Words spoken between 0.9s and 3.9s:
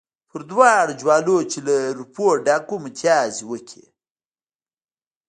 جوالونو چې له روپو ډک وو متیازې وکړې.